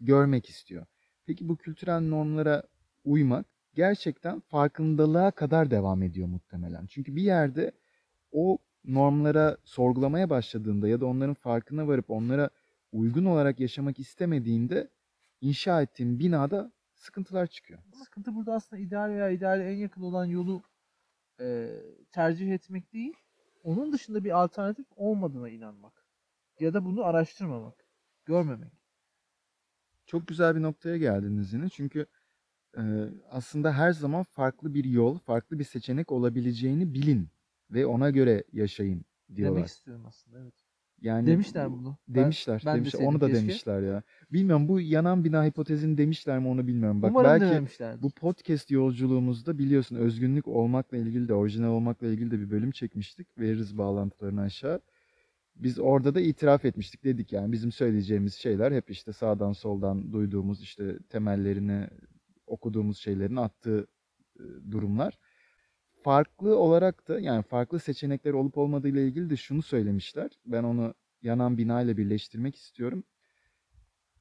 görmek 0.00 0.48
istiyor. 0.48 0.86
Peki 1.26 1.48
bu 1.48 1.56
kültürel 1.56 2.00
normlara 2.00 2.62
uymak 3.04 3.46
gerçekten 3.74 4.40
farkındalığa 4.40 5.30
kadar 5.30 5.70
devam 5.70 6.02
ediyor 6.02 6.28
muhtemelen. 6.28 6.86
Çünkü 6.86 7.16
bir 7.16 7.22
yerde 7.22 7.72
o 8.32 8.58
normlara 8.84 9.56
sorgulamaya 9.64 10.30
başladığında 10.30 10.88
ya 10.88 11.00
da 11.00 11.06
onların 11.06 11.34
farkına 11.34 11.88
varıp 11.88 12.10
onlara 12.10 12.50
uygun 12.92 13.24
olarak 13.24 13.60
yaşamak 13.60 13.98
istemediğinde 13.98 14.90
inşa 15.40 15.82
ettiğin 15.82 16.18
binada 16.18 16.72
sıkıntılar 16.94 17.46
çıkıyor. 17.46 17.80
Sıkıntı 18.04 18.34
burada 18.34 18.54
aslında 18.54 18.82
ideal 18.82 19.08
veya 19.08 19.30
ideale 19.30 19.64
en 19.72 19.76
yakın 19.76 20.02
olan 20.02 20.24
yolu 20.24 20.62
e, 21.40 21.70
tercih 22.10 22.52
etmek 22.52 22.92
değil, 22.92 23.14
onun 23.62 23.92
dışında 23.92 24.24
bir 24.24 24.42
alternatif 24.42 24.86
olmadığına 24.96 25.48
inanmak. 25.48 26.04
Ya 26.60 26.74
da 26.74 26.84
bunu 26.84 27.04
araştırmamak, 27.04 27.84
görmemek. 28.24 28.72
Çok 30.06 30.26
güzel 30.28 30.56
bir 30.56 30.62
noktaya 30.62 30.96
geldiniz 30.96 31.52
yine. 31.52 31.68
Çünkü 31.68 32.06
aslında 33.30 33.72
her 33.72 33.92
zaman 33.92 34.22
farklı 34.22 34.74
bir 34.74 34.84
yol, 34.84 35.18
farklı 35.18 35.58
bir 35.58 35.64
seçenek 35.64 36.12
olabileceğini 36.12 36.94
bilin 36.94 37.28
ve 37.70 37.86
ona 37.86 38.10
göre 38.10 38.44
yaşayın 38.52 39.04
diyorlar. 39.36 39.56
Demek 39.56 39.68
istiyorum 39.68 40.04
aslında 40.06 40.38
evet. 40.38 40.54
Yani 41.00 41.26
Demişler 41.26 41.72
bunu. 41.72 41.96
Ben- 42.08 42.24
Demişler, 42.24 42.62
ben 42.66 42.76
demişler. 42.76 42.92
deseydim 42.92 43.08
Onu 43.08 43.20
da 43.20 43.26
keşke. 43.26 43.40
demişler 43.42 43.82
ya. 43.82 44.02
Bilmiyorum 44.32 44.68
bu 44.68 44.80
yanan 44.80 45.24
bina 45.24 45.44
hipotezini 45.44 45.98
demişler 45.98 46.38
mi 46.38 46.48
onu 46.48 46.66
bilmiyorum. 46.66 47.02
Bak 47.02 47.10
Umarım 47.10 47.40
belki 47.40 48.02
bu 48.02 48.10
podcast 48.10 48.70
yolculuğumuzda 48.70 49.58
biliyorsun 49.58 49.96
özgünlük 49.96 50.48
olmakla 50.48 50.96
ilgili 50.96 51.28
de 51.28 51.34
orijinal 51.34 51.68
olmakla 51.68 52.06
ilgili 52.06 52.30
de 52.30 52.40
bir 52.40 52.50
bölüm 52.50 52.70
çekmiştik. 52.70 53.38
Veririz 53.38 53.78
bağlantılarını 53.78 54.40
aşağı. 54.40 54.80
Biz 55.56 55.78
orada 55.78 56.14
da 56.14 56.20
itiraf 56.20 56.64
etmiştik 56.64 57.04
dedik 57.04 57.32
yani 57.32 57.52
bizim 57.52 57.72
söyleyeceğimiz 57.72 58.34
şeyler 58.34 58.72
hep 58.72 58.90
işte 58.90 59.12
sağdan 59.12 59.52
soldan 59.52 60.12
duyduğumuz 60.12 60.62
işte 60.62 60.98
temellerini 61.10 61.88
okuduğumuz 62.46 62.98
şeylerin 62.98 63.36
attığı 63.36 63.86
e, 64.36 64.42
durumlar. 64.70 65.18
Farklı 66.02 66.58
olarak 66.58 67.08
da 67.08 67.20
yani 67.20 67.42
farklı 67.42 67.78
seçenekler 67.78 68.32
olup 68.32 68.58
olmadığı 68.58 68.88
ile 68.88 69.06
ilgili 69.06 69.30
de 69.30 69.36
şunu 69.36 69.62
söylemişler. 69.62 70.30
Ben 70.46 70.62
onu 70.64 70.94
yanan 71.22 71.58
bina 71.58 71.82
ile 71.82 71.96
birleştirmek 71.96 72.56
istiyorum. 72.56 73.04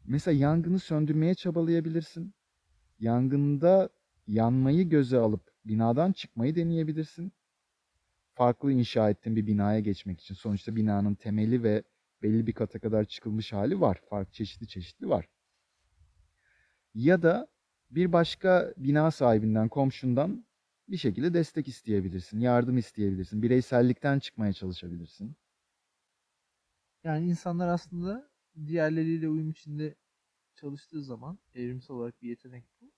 Mesela 0.06 0.38
yangını 0.38 0.80
söndürmeye 0.80 1.36
çabalayabilirsin. 1.36 2.34
Yangında 3.00 3.89
yanmayı 4.27 4.89
göze 4.89 5.18
alıp 5.18 5.51
binadan 5.65 6.12
çıkmayı 6.12 6.56
deneyebilirsin. 6.56 7.34
Farklı 8.34 8.72
inşa 8.72 9.10
ettiğin 9.10 9.36
bir 9.36 9.48
binaya 9.48 9.80
geçmek 9.80 10.22
için. 10.22 10.36
Sonuçta 10.36 10.75
binanın 10.75 11.15
temeli 11.15 11.63
ve 11.63 11.84
belli 12.22 12.48
bir 12.48 12.53
kata 12.53 12.80
kadar 12.80 13.06
çıkılmış 13.06 13.53
hali 13.53 13.82
var. 13.82 14.01
Farklı 14.10 14.34
çeşitli 14.34 14.68
çeşitli 14.68 15.10
var. 15.10 15.27
Ya 16.94 17.22
da 17.22 17.48
bir 17.96 18.14
başka 18.14 18.74
bina 18.78 19.12
sahibinden, 19.12 19.70
komşundan 19.70 20.46
bir 20.88 20.98
şekilde 20.98 21.34
destek 21.34 21.68
isteyebilirsin, 21.68 22.40
yardım 22.40 22.78
isteyebilirsin, 22.78 23.42
bireysellikten 23.42 24.20
çıkmaya 24.20 24.54
çalışabilirsin. 24.54 25.36
Yani 27.04 27.26
insanlar 27.28 27.68
aslında 27.68 28.30
diğerleriyle 28.68 29.30
uyum 29.30 29.50
içinde 29.50 29.96
çalıştığı 30.56 31.04
zaman 31.04 31.40
evrimsel 31.56 31.96
olarak 31.96 32.22
bir 32.22 32.30
yetenek 32.30 32.66
bu. 32.82 32.92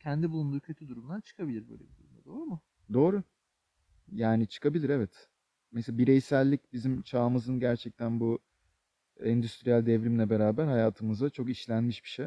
Kendi 0.00 0.30
bulunduğu 0.30 0.60
kötü 0.60 0.88
durumdan 0.88 1.20
çıkabilir 1.20 1.68
böyle 1.68 1.82
bir 1.82 1.96
durumda. 1.96 2.24
Doğru 2.24 2.46
mu? 2.46 2.62
Doğru. 2.92 3.22
Yani 4.12 4.46
çıkabilir 4.46 4.88
evet. 4.90 5.28
Mesela 5.72 5.98
bireysellik 5.98 6.72
bizim 6.72 7.02
çağımızın 7.02 7.60
gerçekten 7.60 8.20
bu 8.20 8.38
endüstriyel 9.20 9.86
devrimle 9.86 10.30
beraber 10.30 10.66
hayatımıza 10.66 11.30
çok 11.30 11.50
işlenmiş 11.50 12.04
bir 12.04 12.08
şey. 12.08 12.26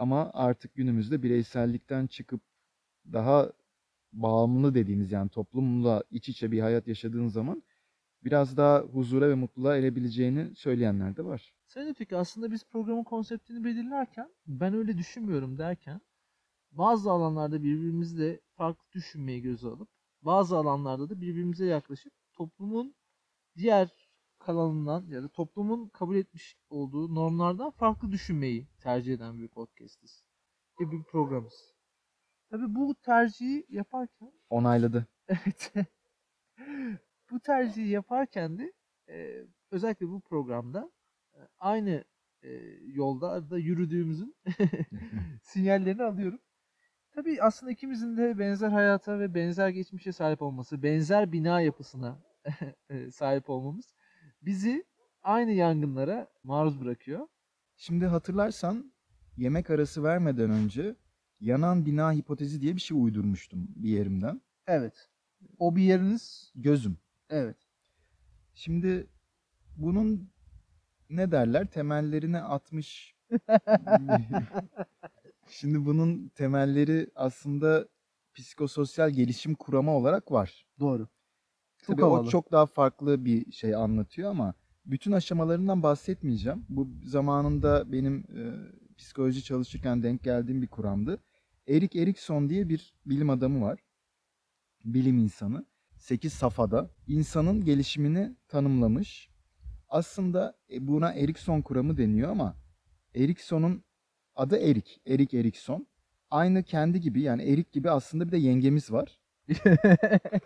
Ama 0.00 0.30
artık 0.34 0.74
günümüzde 0.74 1.22
bireysellikten 1.22 2.06
çıkıp 2.06 2.42
daha 3.12 3.52
bağımlı 4.12 4.74
dediğimiz 4.74 5.12
yani 5.12 5.30
toplumla 5.30 6.04
iç 6.10 6.28
içe 6.28 6.52
bir 6.52 6.60
hayat 6.60 6.88
yaşadığın 6.88 7.28
zaman 7.28 7.62
biraz 8.24 8.56
daha 8.56 8.80
huzura 8.80 9.28
ve 9.28 9.34
mutluluğa 9.34 9.76
erebileceğini 9.76 10.56
söyleyenler 10.56 11.16
de 11.16 11.24
var. 11.24 11.54
Sen 11.66 11.88
öteki 11.88 12.16
aslında 12.16 12.50
biz 12.52 12.64
programın 12.64 13.04
konseptini 13.04 13.64
belirlerken 13.64 14.30
ben 14.46 14.74
öyle 14.74 14.98
düşünmüyorum 14.98 15.58
derken 15.58 16.00
bazı 16.72 17.10
alanlarda 17.10 17.62
birbirimizle 17.62 18.40
farklı 18.56 18.92
düşünmeyi 18.92 19.42
göze 19.42 19.68
alıp 19.68 19.88
bazı 20.22 20.56
alanlarda 20.56 21.10
da 21.10 21.20
birbirimize 21.20 21.66
yaklaşıp 21.66 22.12
toplumun 22.34 22.94
diğer 23.56 23.99
kalanından 24.52 25.06
ya 25.06 25.22
da 25.22 25.28
toplumun 25.28 25.88
kabul 25.88 26.16
etmiş 26.16 26.56
olduğu 26.70 27.14
normlardan 27.14 27.70
farklı 27.70 28.12
düşünmeyi 28.12 28.68
tercih 28.80 29.14
eden 29.14 29.38
bir 29.38 29.48
podcastiz. 29.48 30.24
Ve 30.80 30.90
bir 30.90 31.02
programız. 31.02 31.74
Tabii 32.50 32.74
bu 32.74 32.94
tercihi 32.94 33.66
yaparken 33.68 34.32
Onayladı. 34.50 35.06
Evet. 35.28 35.72
bu 37.30 37.40
tercihi 37.40 37.88
yaparken 37.88 38.58
de 38.58 38.72
e, 39.08 39.46
özellikle 39.70 40.08
bu 40.08 40.20
programda 40.20 40.90
e, 41.34 41.38
aynı 41.58 42.04
e, 42.42 42.50
yolda 42.86 43.50
da 43.50 43.58
yürüdüğümüzün 43.58 44.36
sinyallerini 45.42 46.02
alıyorum. 46.02 46.40
Tabii 47.12 47.42
aslında 47.42 47.72
ikimizin 47.72 48.16
de 48.16 48.38
benzer 48.38 48.68
hayata 48.68 49.18
ve 49.18 49.34
benzer 49.34 49.68
geçmişe 49.68 50.12
sahip 50.12 50.42
olması, 50.42 50.82
benzer 50.82 51.32
bina 51.32 51.60
yapısına 51.60 52.18
e, 52.90 53.10
sahip 53.10 53.50
olmamız 53.50 53.94
bizi 54.42 54.84
aynı 55.22 55.50
yangınlara 55.52 56.28
maruz 56.44 56.80
bırakıyor. 56.80 57.26
Şimdi 57.76 58.06
hatırlarsan 58.06 58.92
yemek 59.36 59.70
arası 59.70 60.02
vermeden 60.02 60.50
önce 60.50 60.96
yanan 61.40 61.86
bina 61.86 62.12
hipotezi 62.12 62.60
diye 62.60 62.76
bir 62.76 62.80
şey 62.80 63.02
uydurmuştum 63.02 63.68
bir 63.76 63.88
yerimden. 63.90 64.40
Evet. 64.66 65.08
O 65.58 65.76
bir 65.76 65.82
yeriniz 65.82 66.52
Gözüm. 66.54 66.98
evet. 67.30 67.56
Şimdi 68.54 69.06
bunun 69.76 70.30
ne 71.10 71.32
derler? 71.32 71.66
Temellerini 71.66 72.38
atmış. 72.40 73.16
Şimdi 75.48 75.86
bunun 75.86 76.28
temelleri 76.28 77.10
aslında 77.14 77.88
psikososyal 78.34 79.10
gelişim 79.10 79.54
kuramı 79.54 79.90
olarak 79.90 80.32
var. 80.32 80.66
Doğru. 80.80 81.08
Çok 81.90 81.98
Tabii 81.98 82.04
o 82.04 82.14
havalı. 82.14 82.30
çok 82.30 82.52
daha 82.52 82.66
farklı 82.66 83.24
bir 83.24 83.52
şey 83.52 83.74
anlatıyor 83.74 84.30
ama 84.30 84.54
bütün 84.86 85.12
aşamalarından 85.12 85.82
bahsetmeyeceğim. 85.82 86.64
Bu 86.68 86.88
zamanında 87.04 87.92
benim 87.92 88.18
e, 88.18 88.42
psikoloji 88.98 89.44
çalışırken 89.44 90.02
denk 90.02 90.24
geldiğim 90.24 90.62
bir 90.62 90.68
kuramdı. 90.68 91.18
Erik 91.68 91.96
Erikson 91.96 92.48
diye 92.48 92.68
bir 92.68 92.94
bilim 93.06 93.30
adamı 93.30 93.64
var. 93.64 93.80
Bilim 94.84 95.18
insanı. 95.18 95.66
8 95.96 96.32
safhada 96.32 96.90
insanın 97.06 97.64
gelişimini 97.64 98.36
tanımlamış. 98.48 99.30
Aslında 99.88 100.56
e, 100.72 100.86
buna 100.86 101.12
Erikson 101.12 101.62
kuramı 101.62 101.96
deniyor 101.96 102.30
ama 102.30 102.56
Erikson'un 103.14 103.84
adı 104.34 104.56
Erik. 104.56 105.00
Erik 105.06 105.34
Erikson. 105.34 105.86
Aynı 106.30 106.62
kendi 106.62 107.00
gibi 107.00 107.22
yani 107.22 107.42
Erik 107.42 107.72
gibi 107.72 107.90
aslında 107.90 108.26
bir 108.26 108.32
de 108.32 108.36
yengemiz 108.36 108.92
var. 108.92 109.20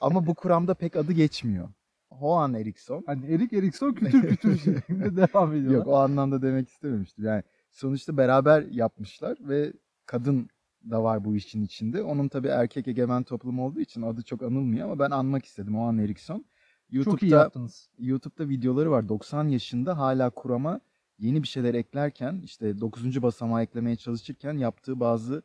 Ama 0.00 0.26
bu 0.26 0.34
kuramda 0.34 0.74
pek 0.74 0.96
adı 0.96 1.12
geçmiyor. 1.12 1.68
Hoan 2.10 2.54
Erikson. 2.54 3.02
Hani 3.06 3.26
Erik 3.26 3.52
Erikson 3.52 3.92
kütür 3.92 4.28
kütür 4.28 4.58
şeklinde 4.64 5.16
devam 5.16 5.52
ediyor. 5.52 5.72
Yok 5.72 5.86
o 5.86 5.96
anlamda 5.96 6.42
demek 6.42 6.68
istememiştim. 6.68 7.24
Yani 7.24 7.42
sonuçta 7.70 8.16
beraber 8.16 8.62
yapmışlar 8.62 9.38
ve 9.40 9.72
kadın 10.06 10.48
da 10.90 11.02
var 11.02 11.24
bu 11.24 11.36
işin 11.36 11.62
içinde. 11.62 12.02
Onun 12.02 12.28
tabii 12.28 12.48
erkek 12.48 12.88
egemen 12.88 13.22
toplum 13.22 13.60
olduğu 13.60 13.80
için 13.80 14.02
adı 14.02 14.22
çok 14.22 14.42
anılmıyor 14.42 14.84
ama 14.84 14.98
ben 14.98 15.10
anmak 15.10 15.44
istedim 15.44 15.76
Hoan 15.76 15.98
Erikson. 15.98 16.36
Çok 16.36 16.46
iyi 16.88 16.96
YouTube'da 16.96 17.36
yaptınız. 17.36 17.90
YouTube'da 17.98 18.48
videoları 18.48 18.90
var. 18.90 19.08
90 19.08 19.48
yaşında 19.48 19.98
hala 19.98 20.30
kurama 20.30 20.80
yeni 21.18 21.42
bir 21.42 21.48
şeyler 21.48 21.74
eklerken 21.74 22.40
işte 22.44 22.80
9. 22.80 23.22
basamağı 23.22 23.62
eklemeye 23.62 23.96
çalışırken 23.96 24.58
yaptığı 24.58 25.00
bazı 25.00 25.42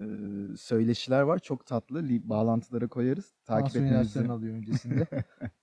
e, 0.00 0.56
söyleşiler 0.56 1.20
var. 1.22 1.38
Çok 1.38 1.66
tatlı. 1.66 2.02
Li- 2.08 2.28
Bağlantılara 2.28 2.88
koyarız. 2.88 3.34
Takip 3.44 3.76
etmenizi 3.76 4.28
alıyor 4.28 4.54
öncesinde. 4.56 5.06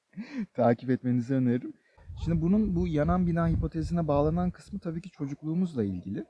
takip 0.54 0.90
etmenizi 0.90 1.34
öneririm. 1.34 1.74
Şimdi 2.26 2.42
bunun 2.42 2.76
bu 2.76 2.88
yanan 2.88 3.28
bina 3.28 3.48
hipotezine 3.48 4.08
bağlanan 4.08 4.52
kısmı 4.52 4.80
tabii 4.80 5.02
ki 5.02 5.10
çocukluğumuzla 5.12 5.84
ilgili. 5.84 6.26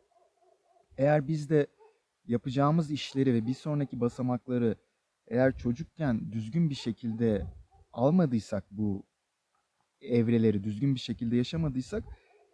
Eğer 0.98 1.28
biz 1.28 1.50
de 1.50 1.68
yapacağımız 2.28 2.92
işleri 2.92 3.34
ve 3.34 3.46
bir 3.46 3.54
sonraki 3.54 4.00
basamakları 4.00 4.76
eğer 5.28 5.58
çocukken 5.58 6.32
düzgün 6.32 6.70
bir 6.70 6.76
şekilde 6.76 7.46
almadıysak 7.94 8.64
bu 8.72 9.04
evreleri 10.02 10.64
düzgün 10.64 10.96
bir 10.96 11.00
şekilde 11.00 11.36
yaşamadıysak 11.36 12.04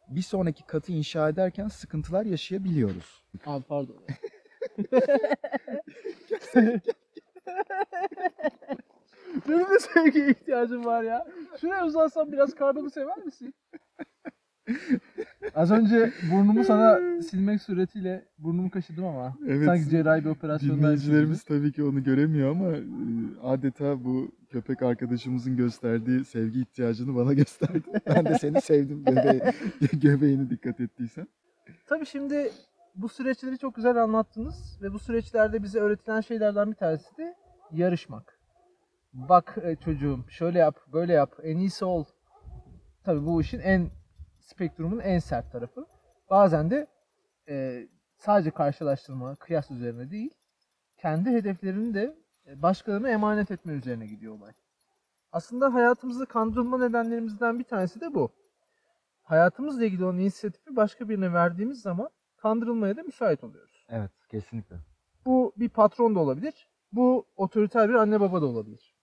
bir 0.10 0.22
sonraki 0.22 0.63
katı 0.68 0.92
inşa 0.92 1.30
ederken 1.30 1.68
sıkıntılar 1.68 2.25
yaşayabiliyoruz. 2.25 3.24
Abi 3.46 3.63
pardon. 3.63 3.96
Benim 9.48 9.69
de 9.69 9.79
sevgiye 9.79 10.29
ihtiyacım 10.29 10.86
var 10.86 11.03
ya. 11.03 11.27
Şuraya 11.62 11.86
uzansam 11.86 12.31
biraz 12.31 12.55
karnımı 12.55 12.91
sever 12.91 13.17
misin? 13.17 13.53
Az 15.55 15.72
önce 15.72 16.13
burnumu 16.31 16.63
sana 16.63 17.00
silmek 17.22 17.62
suretiyle 17.62 18.25
burnumu 18.38 18.69
kaşıdım 18.72 19.05
ama. 19.05 19.38
Evet. 19.48 19.65
Sanki 19.65 19.89
cerrahi 19.89 20.25
bir 20.25 20.29
operasyonda. 20.29 20.77
Dinleyicilerimiz 20.77 21.43
tabii 21.43 21.72
ki 21.72 21.84
onu 21.84 22.03
göremiyor 22.03 22.51
ama 22.51 22.72
e, 22.72 22.84
adeta 23.43 24.03
bu 24.03 24.31
köpek 24.50 24.81
arkadaşımızın 24.81 25.57
gösterdiği 25.57 26.25
sevgi 26.25 26.60
ihtiyacını 26.60 27.15
bana 27.15 27.34
gösterdi. 27.34 27.84
Ben 28.07 28.25
de 28.25 28.39
seni 28.39 28.62
sevdim 28.62 29.03
göbeği, 29.03 29.41
göbeğine 29.93 30.50
dikkat 30.50 30.79
ettiysen. 30.79 31.27
Tabii 31.88 32.05
şimdi 32.05 32.51
bu 32.98 33.10
süreçleri 33.10 33.58
çok 33.58 33.75
güzel 33.75 34.04
anlattınız 34.04 34.80
ve 34.82 34.94
bu 34.94 35.00
süreçlerde 35.00 35.63
bize 35.63 35.80
öğretilen 35.80 36.22
şeylerden 36.22 36.72
bir 36.72 36.75
tanesi 36.75 37.18
de 37.18 37.36
yarışmak. 37.72 38.39
Bak 39.13 39.58
e, 39.63 39.75
çocuğum 39.75 40.25
şöyle 40.30 40.60
yap, 40.60 40.80
böyle 40.94 41.13
yap, 41.13 41.36
en 41.44 41.58
iyisi 41.58 41.86
ol. 41.86 42.06
Tabii 43.04 43.25
bu 43.25 43.42
işin 43.42 43.60
en 43.60 43.89
spektrumun 44.39 45.00
en 45.00 45.20
sert 45.20 45.51
tarafı. 45.51 45.86
Bazen 46.30 46.70
de 46.72 46.88
e, 47.50 47.88
sadece 48.18 48.51
karşılaştırma, 48.51 49.36
kıyas 49.36 49.72
üzerine 49.72 50.12
değil, 50.12 50.34
kendi 50.98 51.30
hedeflerini 51.30 51.94
de 51.94 52.16
e, 52.48 52.62
başkalarına 52.62 53.10
emanet 53.10 53.51
etme 53.51 53.74
üzerine 53.74 54.08
gidiyor 54.08 54.34
olay. 54.34 54.54
Aslında 55.32 55.74
hayatımızda 55.74 56.25
kandırılma 56.25 56.77
nedenlerimizden 56.77 57.60
bir 57.60 57.63
tanesi 57.63 58.01
de 58.01 58.13
bu 58.13 58.30
hayatımızla 59.24 59.86
ilgili 59.86 60.06
olan 60.06 60.20
inisiyatifi 60.20 60.75
başka 60.75 61.10
birine 61.10 61.34
verdiğimiz 61.34 61.82
zaman 61.82 62.10
kandırılmaya 62.38 62.98
da 62.98 63.03
müsait 63.03 63.44
oluyoruz. 63.44 63.86
Evet 63.89 64.12
kesinlikle. 64.32 64.75
Bu 65.25 65.53
bir 65.58 65.70
patron 65.70 66.15
da 66.15 66.20
olabilir. 66.20 66.70
Bu 66.91 67.25
otoriter 67.36 67.89
bir 67.89 67.94
anne 67.94 68.20
baba 68.20 68.41
da 68.41 68.46
olabilir. 68.46 68.96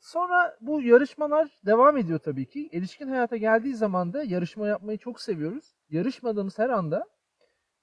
Sonra 0.00 0.56
bu 0.60 0.82
yarışmalar 0.82 1.48
devam 1.66 1.96
ediyor 1.96 2.18
tabii 2.18 2.46
ki. 2.46 2.70
Erişkin 2.72 3.08
hayata 3.08 3.36
geldiği 3.36 3.74
zaman 3.74 4.12
da 4.12 4.24
yarışma 4.24 4.66
yapmayı 4.66 4.98
çok 4.98 5.20
seviyoruz. 5.20 5.74
Yarışmadığımız 5.90 6.58
her 6.58 6.68
anda 6.68 7.08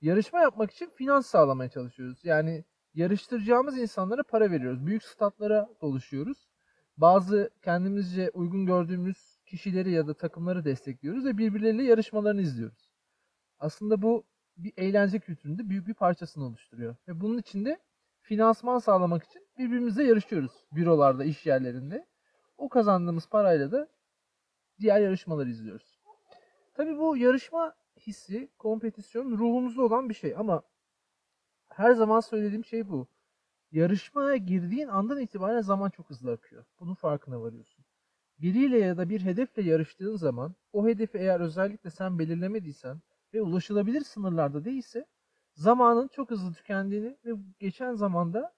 yarışma 0.02 0.42
yapmak 0.42 0.72
için 0.72 0.90
finans 0.96 1.28
sağlamaya 1.28 1.70
çalışıyoruz. 1.70 2.26
Yani 2.26 2.66
yarıştıracağımız 2.94 3.78
insanlara 3.78 4.24
para 4.24 4.52
veriyoruz. 4.52 4.86
Büyük 4.86 5.04
statlara 5.04 5.70
doluşuyoruz. 5.82 6.48
Bazı 6.98 7.50
kendimizce 7.62 8.30
uygun 8.34 8.66
gördüğümüz 8.66 9.40
kişileri 9.46 9.92
ya 9.92 10.08
da 10.08 10.14
takımları 10.14 10.66
destekliyoruz 10.66 11.26
ve 11.26 11.38
birbirleriyle 11.38 11.84
yarışmalarını 11.84 12.42
izliyoruz. 12.42 12.92
Aslında 13.60 14.02
bu 14.02 14.24
bir 14.64 14.74
eğlence 14.78 15.20
kültüründe 15.20 15.70
büyük 15.70 15.88
bir 15.88 15.94
parçasını 15.94 16.46
oluşturuyor. 16.46 16.96
Ve 17.08 17.22
bunun 17.22 17.38
için 17.38 17.66
de 17.66 17.80
finansman 18.22 18.80
sağlamak 18.80 19.24
için 19.24 19.48
birbirimizle 19.58 20.04
yarışıyoruz. 20.04 20.52
Bürolarda, 20.72 21.24
iş 21.24 21.46
yerlerinde. 21.46 22.06
O 22.58 22.70
kazandığımız 22.70 23.30
parayla 23.30 23.72
da 23.72 23.88
diğer 24.80 25.00
yarışmaları 25.02 25.50
izliyoruz. 25.50 26.00
Tabii 26.74 26.98
bu 26.98 27.18
yarışma 27.18 27.76
hissi, 28.00 28.50
kompetisyon 28.58 29.32
ruhumuzda 29.32 29.82
olan 29.82 30.10
bir 30.10 30.14
şey 30.14 30.36
ama 30.38 30.64
her 31.70 31.94
zaman 31.94 32.20
söylediğim 32.20 32.66
şey 32.66 32.90
bu. 32.90 33.08
Yarışmaya 33.72 34.36
girdiğin 34.36 34.88
andan 34.88 35.20
itibaren 35.20 35.62
zaman 35.62 35.90
çok 35.90 36.10
hızlı 36.10 36.32
akıyor. 36.32 36.66
Bunun 36.80 36.94
farkına 36.94 37.42
varıyorsun. 37.42 37.86
Biriyle 38.40 38.80
ya 38.80 38.98
da 38.98 39.10
bir 39.10 39.22
hedefle 39.22 39.62
yarıştığın 39.62 40.16
zaman 40.16 40.56
o 40.74 40.88
hedefi 40.88 41.18
eğer 41.18 41.40
özellikle 41.40 41.90
sen 41.90 42.20
belirlemediysen 42.20 43.02
ve 43.34 43.42
ulaşılabilir 43.42 44.02
sınırlarda 44.02 44.66
değilse 44.66 45.06
zamanın 45.54 46.08
çok 46.08 46.32
hızlı 46.32 46.54
tükendiğini 46.54 47.18
ve 47.26 47.32
geçen 47.60 47.94
zamanda 47.94 48.54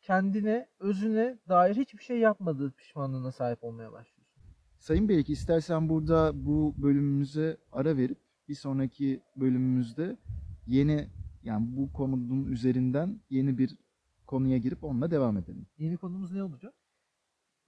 kendine, 0.00 0.68
özüne 0.78 1.38
dair 1.48 1.76
hiçbir 1.76 2.02
şey 2.02 2.18
yapmadığı 2.18 2.72
pişmanlığına 2.72 3.32
sahip 3.32 3.64
olmaya 3.64 3.92
başlıyorsun. 3.92 4.22
Sayın 4.78 5.08
Beylik 5.08 5.30
istersen 5.30 5.88
burada 5.88 6.32
bu 6.34 6.74
bölümümüze 6.76 7.56
ara 7.72 7.96
verip 7.96 8.18
bir 8.48 8.54
sonraki 8.54 9.22
bölümümüzde 9.36 10.16
yeni 10.66 11.08
yani 11.42 11.76
bu 11.76 11.92
konunun 11.92 12.52
üzerinden 12.52 13.20
yeni 13.30 13.58
bir 13.58 13.76
konuya 14.26 14.58
girip 14.58 14.84
onunla 14.84 15.10
devam 15.10 15.36
edelim. 15.36 15.66
Yeni 15.78 15.96
konumuz 15.96 16.32
ne 16.32 16.42
olacak? 16.42 16.74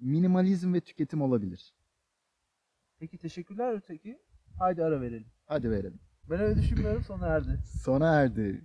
Minimalizm 0.01 0.75
ve 0.75 0.81
tüketim 0.81 1.23
olabilir. 1.23 1.75
Peki 2.99 3.19
teşekkürler 3.19 3.73
öteki. 3.73 4.19
Haydi 4.59 4.85
ara 4.85 5.01
verelim. 5.01 5.27
Hadi 5.47 5.71
verelim. 5.71 6.01
Ben 6.31 6.41
öyle 6.41 6.63
düşünmüyorum 6.63 7.03
sona 7.05 7.27
erdi. 7.27 7.61
Sona 7.65 8.21
erdi. 8.21 8.65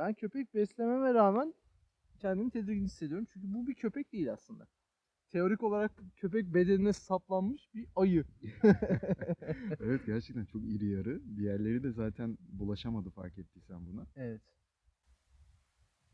Ben 0.00 0.14
köpek 0.14 0.54
beslememe 0.54 1.14
rağmen 1.14 1.54
kendimi 2.18 2.50
tedirgin 2.50 2.84
hissediyorum. 2.84 3.26
Çünkü 3.32 3.54
bu 3.54 3.66
bir 3.66 3.74
köpek 3.74 4.12
değil 4.12 4.32
aslında. 4.32 4.66
Teorik 5.30 5.62
olarak 5.62 5.92
köpek 6.16 6.54
bedenine 6.54 6.92
saplanmış 6.92 7.74
bir 7.74 7.86
ayı. 7.96 8.24
Evet 9.80 10.06
gerçekten 10.06 10.44
çok 10.44 10.62
iri 10.64 10.86
yarı. 10.86 11.36
Diğerleri 11.36 11.82
de 11.82 11.90
zaten 11.90 12.38
bulaşamadı 12.48 13.10
fark 13.10 13.38
ettiysen 13.38 13.86
buna. 13.86 14.06
Evet. 14.16 14.42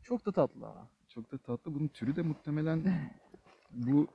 Çok 0.01 0.25
da 0.25 0.31
tatlı 0.31 0.67
ama. 0.67 0.89
Çok 1.07 1.31
da 1.31 1.37
tatlı. 1.37 1.75
Bunun 1.75 1.87
türü 1.87 2.15
de 2.15 2.21
muhtemelen 2.21 2.81
bu 3.71 4.07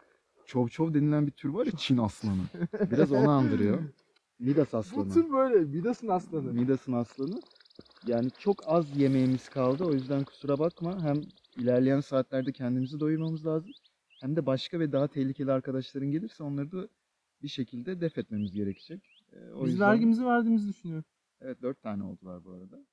çov 0.47 0.69
çov 0.69 0.95
denilen 0.95 1.27
bir 1.27 1.33
tür 1.33 1.49
var 1.49 1.67
ya 1.67 1.73
Çin 1.73 1.99
aslanı. 1.99 2.43
Biraz 2.91 3.13
onu 3.13 3.31
andırıyor. 3.31 3.83
Midas 4.39 4.75
aslanı. 4.75 5.07
Bu 5.07 5.13
tür 5.15 5.33
böyle 5.33 5.59
Midas'ın 5.65 6.09
aslanı. 6.09 6.53
Midas'ın 6.53 6.93
aslanı. 6.93 7.43
Yani 8.07 8.31
çok 8.39 8.63
az 8.67 8.97
yemeğimiz 8.97 9.49
kaldı. 9.49 9.85
O 9.85 9.93
yüzden 9.95 10.25
kusura 10.25 10.59
bakma. 10.59 11.03
Hem 11.05 11.27
ilerleyen 11.57 12.01
saatlerde 12.01 12.53
kendimizi 12.53 13.01
doyurmamız 13.01 13.47
lazım. 13.47 13.75
Hem 14.21 14.37
de 14.37 14.47
başka 14.47 14.81
ve 14.81 14.93
daha 14.93 15.09
tehlikeli 15.09 15.53
arkadaşların 15.53 16.11
gelirse 16.11 16.43
onları 16.45 16.73
da 16.73 16.89
bir 17.43 17.49
şekilde 17.49 18.01
def 18.01 18.19
etmemiz 18.19 18.53
gerekecek. 18.55 19.25
Ee, 19.33 19.51
o 19.53 19.65
Biz 19.65 19.71
yüzden- 19.73 19.89
vergimizi 19.91 20.25
verdiğimizi 20.25 20.69
düşünüyorum. 20.69 21.05
Evet 21.41 21.63
dört 21.63 21.83
tane 21.83 22.05
oldular 22.05 22.45
bu 22.45 22.51
arada. 22.53 22.87